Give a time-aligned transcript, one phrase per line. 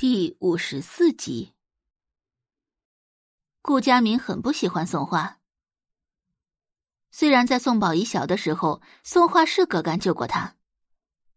[0.00, 1.52] 第五十四集，
[3.60, 5.40] 顾佳明很不喜欢宋画。
[7.10, 10.56] 虽然在宋宝仪小的时候，宋画是葛干救过他，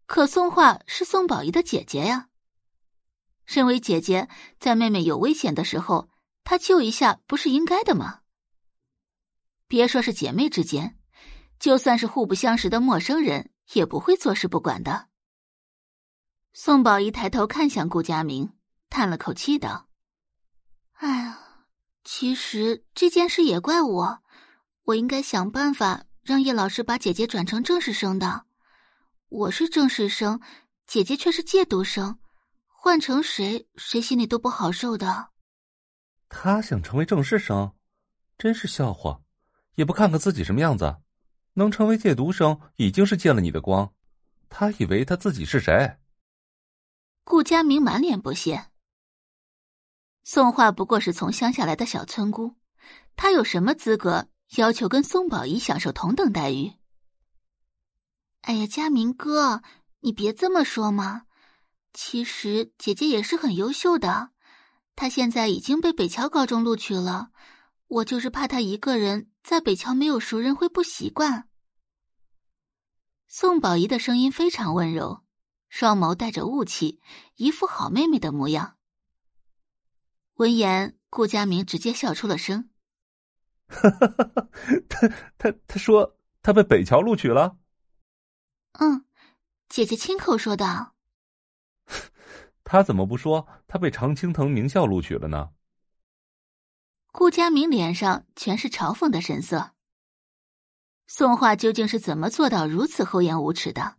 [0.06, 2.30] 可宋画是宋宝仪的姐姐呀。
[3.44, 6.08] 身为姐姐，在妹妹有危险的时候，
[6.42, 8.20] 他救一下不是应该的吗？
[9.68, 10.98] 别说是姐妹之间，
[11.58, 15.10] 就算是互不相识的陌生人，也不会坐视不管的。
[16.56, 18.53] 宋宝仪抬头看向顾佳明，
[18.94, 19.88] 叹了口气道
[21.02, 21.40] ：“哎呀，
[22.04, 24.22] 其实这件事也怪我，
[24.84, 28.44] 我应该想办法让叶老师把姐姐转成正式生的。
[29.30, 30.40] 我是正式生，
[30.86, 32.20] 姐姐却是借读生，
[32.68, 35.30] 换成谁，谁心里都不好受的。”
[36.30, 37.74] 他想成为正式生，
[38.38, 39.20] 真是笑话！
[39.74, 40.98] 也不看看自己什么样子，
[41.54, 43.92] 能成为借读生已经是借了你的光。
[44.48, 45.98] 他以为他自己是谁？
[47.24, 48.70] 顾佳明满脸不屑。
[50.24, 52.54] 宋画不过是从乡下来的小村姑，
[53.14, 56.72] 她有什么资格要求跟宋宝仪享受同等待遇？
[58.40, 59.62] 哎呀，佳明哥，
[60.00, 61.26] 你别这么说嘛！
[61.92, 64.30] 其实姐姐也是很优秀的，
[64.96, 67.28] 她现在已经被北桥高中录取了。
[67.86, 71.48] 我就是怕她一个人在北桥没有熟人会不习惯。
[73.28, 75.22] 宋宝仪的声音非常温柔。
[75.68, 77.00] 双眸带着雾气，
[77.36, 78.76] 一副好妹妹的模样。
[80.34, 82.70] 闻言，顾佳明直接笑出了声
[84.88, 87.56] ：“他他他说他被北桥录取了。
[88.80, 89.04] ”“嗯，
[89.68, 90.92] 姐姐亲口说的。
[92.64, 95.50] ”“他怎么不说他被常青藤名校录取了呢？”
[97.12, 99.70] 顾佳明脸上全是嘲讽的神色。
[101.06, 103.98] 宋画究竟是怎么做到如此厚颜无耻的？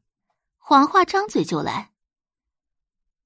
[0.57, 1.93] 谎话张嘴就来。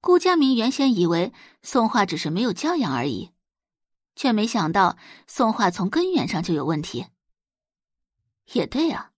[0.00, 3.32] 顾佳明原先以为宋画只是没有教养而已，
[4.16, 7.06] 却没想到宋画从根源上就有问题。
[8.52, 9.12] 也对啊，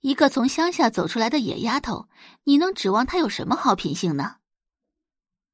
[0.00, 2.08] 一个从乡下走出来的野丫头，
[2.44, 4.36] 你能指望她有什么好品性呢？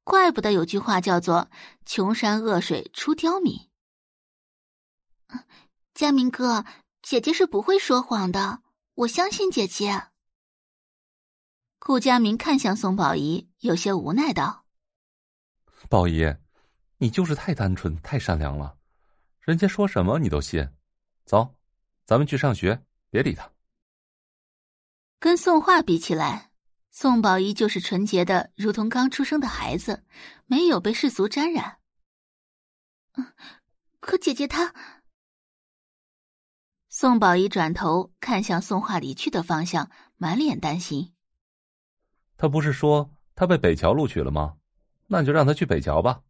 [0.03, 1.49] 怪不得有句话叫做
[1.85, 3.69] “穷山恶水出刁民”。
[5.93, 6.65] 佳明哥，
[7.01, 8.61] 姐姐是不会说谎的，
[8.95, 10.07] 我相信姐姐。
[11.87, 14.65] 顾佳明看向宋宝仪，有些无奈道
[15.87, 16.35] ：“宝仪，
[16.97, 18.75] 你就是太单纯、太善良了，
[19.39, 20.67] 人家说什么你都信。
[21.25, 21.53] 走，
[22.03, 23.51] 咱们去上学，别理他。”
[25.21, 26.49] 跟宋画比起来，
[26.89, 30.03] 宋宝仪就是纯洁的，如同刚出生的孩子，
[30.47, 31.77] 没有被世俗沾染。
[33.13, 33.31] 嗯，
[33.99, 34.73] 可姐姐她……
[36.89, 41.11] 宋宝仪转头看向宋画离去的方向，满脸担心。
[42.37, 44.57] 他不是说他被北桥录取了吗？
[45.07, 46.23] 那就让他去北桥吧。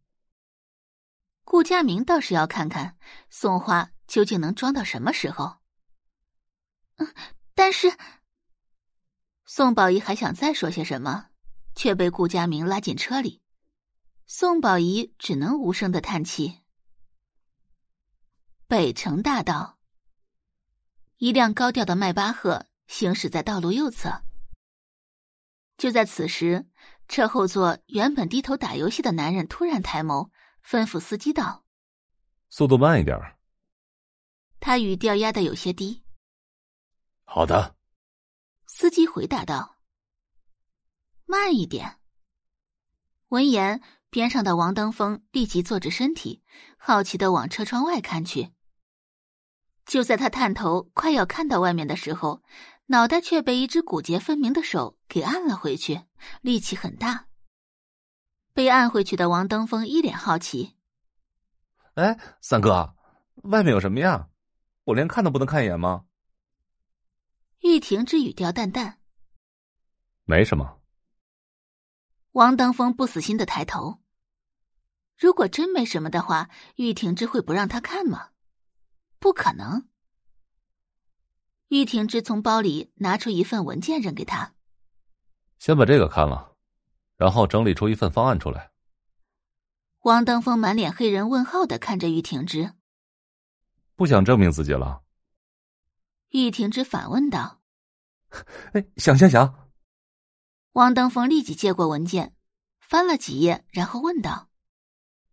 [1.44, 2.98] 顾佳明倒是要看看
[3.30, 5.58] 宋画究竟能装到什么时候。
[6.96, 7.14] 嗯，
[7.54, 7.96] 但是
[9.44, 11.28] 宋宝仪还想再说些什么，
[11.74, 13.40] 却被顾佳明拉进车里。
[14.26, 16.60] 宋宝仪只能无声的叹气。
[18.66, 19.78] 北城大道，
[21.16, 24.25] 一辆高调的迈巴赫行驶在道路右侧。
[25.76, 26.66] 就在此时，
[27.06, 30.30] 车后座原本低头打游戏的男人突然抬眸，
[30.64, 31.64] 吩咐司机道
[32.48, 33.14] ：“速度慢一点。”
[34.58, 36.02] 他语调压得有些低。
[37.24, 37.76] “好的。”
[38.66, 39.76] 司机回答道。
[41.26, 41.98] “慢一点。”
[43.28, 46.42] 闻言，边上的王登峰立即坐直身体，
[46.78, 48.54] 好奇的往车窗外看去。
[49.84, 52.42] 就在他探头快要看到外面的时候。
[52.86, 56.02] 脑袋却被一只骨节分明的手给按了回去，
[56.40, 57.26] 力气很大。
[58.52, 60.76] 被按回去的王登峰一脸好奇
[61.94, 62.94] ：“哎，三哥，
[63.42, 64.28] 外面有什么呀？
[64.84, 66.04] 我连看都不能看一眼吗？”
[67.60, 69.00] 玉婷之语调淡淡
[70.24, 70.80] ：“没什么。”
[72.32, 74.00] 王登峰不死心的抬头。
[75.18, 78.28] 如果真没什么的话，玉婷之会不让他看吗？
[79.18, 79.88] 不可能。
[81.68, 84.54] 玉婷之从包里拿出一份文件，扔给他。
[85.58, 86.54] 先把这个看了，
[87.16, 88.70] 然后整理出一份方案出来。
[90.02, 92.72] 王登峰满脸黑人问号的看着玉婷之，
[93.96, 95.02] 不想证明自己了。
[96.28, 97.60] 玉婷之反问道：
[98.74, 99.68] “哎，想想想。”
[100.72, 102.36] 王登峰立即接过文件，
[102.78, 104.50] 翻了几页，然后问道：“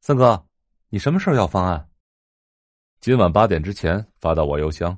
[0.01, 0.47] 三哥，
[0.89, 1.91] 你什么时候要方案？
[2.99, 4.97] 今晚八点之前发到我邮箱。”